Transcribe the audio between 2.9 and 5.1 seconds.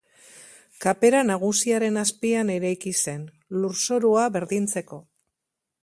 zen, lurzorua berdintzeko.